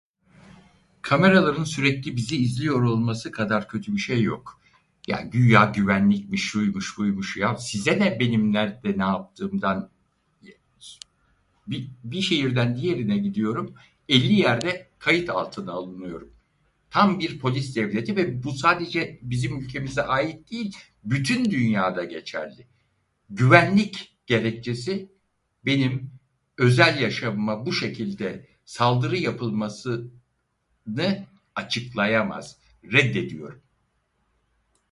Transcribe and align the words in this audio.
Kameraların 1.01 1.63
sürekli 1.63 2.15
bizi 2.17 2.37
izliyor 2.37 2.81
olması 2.83 3.31
kadar 3.31 3.67
kötü 3.67 3.93
bir 3.93 3.97
şey 3.99 4.21
yok. 4.21 4.61
Ya 5.07 5.21
güya 5.21 5.65
güvenlikmiş, 5.75 6.43
şuymuş 6.43 6.97
buymuş, 6.97 7.37
ya 7.37 7.57
size 7.57 7.99
ne 7.99 8.19
benim 8.19 8.53
nerde 8.53 8.97
ne 8.97 9.03
yaptığımdan! 9.03 9.89
Bi- 11.67 11.89
Bi 12.03 12.21
şehirden 12.21 12.75
diğerine 12.75 13.17
gidiyorum, 13.17 13.75
elli 14.09 14.33
yerde 14.33 14.89
kayıt 14.99 15.29
altına 15.29 15.71
alınıyorum. 15.71 16.29
Tam 16.89 17.19
bir 17.19 17.39
polis 17.39 17.75
devleti 17.75 18.15
ve 18.15 18.43
bu 18.43 18.51
sadece 18.51 19.19
bizim 19.21 19.59
ülkemize 19.59 20.01
ait 20.03 20.51
değil, 20.51 20.77
bütün 21.03 21.45
dünyada 21.51 22.03
geçerli. 22.03 22.67
Güvenlik 23.29 24.17
gerekçesi 24.27 25.11
benim 25.65 26.11
özel 26.57 27.01
yaşamıma 27.01 27.65
bu 27.65 27.73
şekilde 27.73 28.47
saldırı 28.65 29.17
yapılması- 29.17 30.07
nı 30.87 31.25
açıklayamaz. 31.55 32.57
Reddediyorum! 32.83 33.61